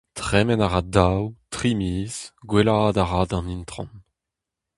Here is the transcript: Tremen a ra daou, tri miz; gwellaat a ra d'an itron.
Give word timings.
Tremen 0.19 0.63
a 0.65 0.67
ra 0.69 0.81
daou, 0.95 1.23
tri 1.53 1.71
miz; 1.79 2.13
gwellaat 2.49 2.97
a 3.01 3.03
ra 3.05 3.21
d'an 3.29 3.51
itron. 3.55 3.89